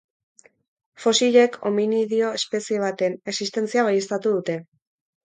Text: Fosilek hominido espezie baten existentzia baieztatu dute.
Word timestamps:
Fosilek 1.03 1.57
hominido 1.69 2.31
espezie 2.39 2.79
baten 2.85 3.19
existentzia 3.33 3.85
baieztatu 3.91 4.33
dute. 4.39 4.57